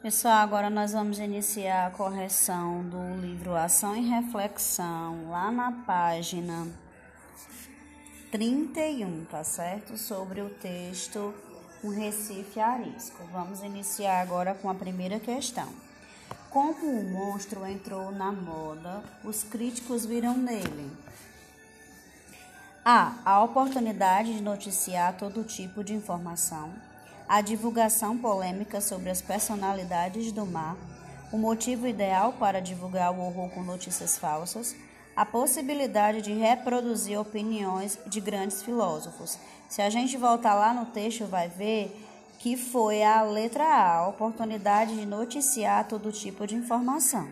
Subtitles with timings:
[0.00, 6.68] Pessoal, agora nós vamos iniciar a correção do livro Ação e Reflexão, lá na página
[8.30, 9.96] 31, tá certo?
[9.98, 11.34] Sobre o texto
[11.82, 13.24] Um Recife Arisco.
[13.32, 15.68] Vamos iniciar agora com a primeira questão.
[16.48, 20.92] Como o monstro entrou na moda, os críticos viram nele
[22.84, 23.14] a.
[23.24, 26.72] A oportunidade de noticiar todo tipo de informação.
[27.28, 30.78] A divulgação polêmica sobre as personalidades do mar.
[31.30, 34.74] O motivo ideal para divulgar o horror com notícias falsas.
[35.14, 39.38] A possibilidade de reproduzir opiniões de grandes filósofos.
[39.68, 41.94] Se a gente voltar lá no texto, vai ver
[42.38, 47.28] que foi a letra A, a oportunidade de noticiar todo tipo de informação.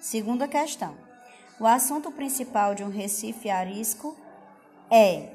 [0.00, 0.94] Segunda questão.
[1.60, 4.16] O assunto principal de um Recife arisco
[4.90, 5.28] é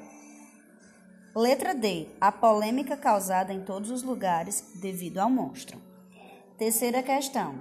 [1.34, 2.06] Letra D.
[2.20, 5.82] A polêmica causada em todos os lugares devido ao monstro.
[6.56, 7.60] Terceira questão.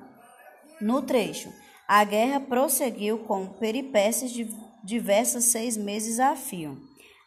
[0.79, 1.51] No trecho,
[1.87, 4.47] a guerra prosseguiu com peripécias de
[4.83, 6.77] diversas seis meses a fio.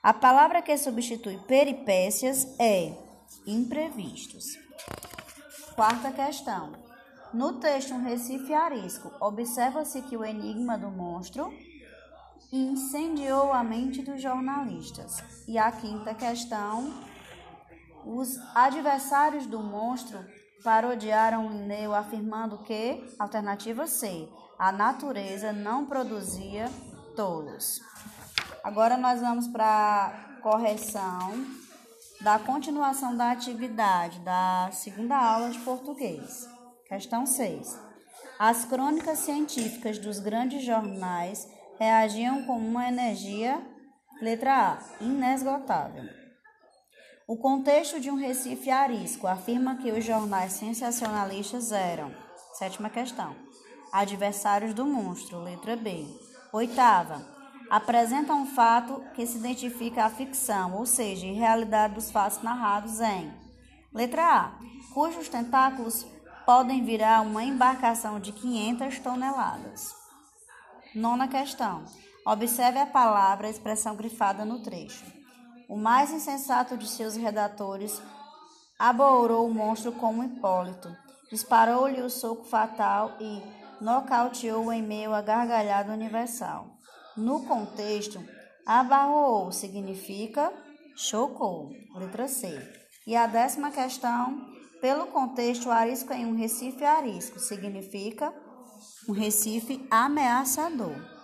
[0.00, 2.92] A palavra que substitui peripécias é
[3.44, 4.56] imprevistos.
[5.74, 6.74] Quarta questão.
[7.34, 11.52] No texto Um Recife Arisco, observa-se que o enigma do monstro
[12.52, 15.22] incendiou a mente dos jornalistas.
[15.46, 16.92] E a quinta questão:
[18.04, 20.18] os adversários do monstro
[20.62, 24.28] parodiaram Linneu afirmando que, alternativa C,
[24.58, 26.70] a natureza não produzia
[27.14, 27.80] tolos.
[28.64, 31.46] Agora nós vamos para a correção
[32.20, 36.48] da continuação da atividade da segunda aula de português.
[36.86, 37.78] Questão 6.
[38.38, 43.60] As crônicas científicas dos grandes jornais reagiam com uma energia,
[44.20, 46.04] letra A, inesgotável.
[47.28, 52.14] O contexto de um Recife arisco afirma que os jornais sensacionalistas eram,
[52.54, 53.34] sétima questão,
[53.92, 56.06] adversários do monstro, letra B.
[56.52, 57.26] Oitava,
[57.68, 63.32] apresenta um fato que se identifica à ficção, ou seja, realidade dos fatos narrados em,
[63.92, 64.52] letra A,
[64.94, 66.06] cujos tentáculos
[66.46, 70.05] podem virar uma embarcação de 500 toneladas.
[70.96, 71.84] Nona questão.
[72.24, 75.04] Observe a palavra, a expressão grifada no trecho.
[75.68, 78.00] O mais insensato de seus redatores
[78.78, 80.88] aborou o monstro como Hipólito,
[81.30, 83.42] disparou-lhe o soco fatal e
[83.78, 86.66] nocauteou em meio à gargalhada universal.
[87.14, 88.18] No contexto,
[88.64, 90.50] abarroou significa
[90.96, 92.58] chocou, letra C.
[93.06, 94.46] E a décima questão,
[94.80, 98.32] pelo contexto, arisco em um Recife arisco significa
[99.08, 101.15] um Recife ameaçador.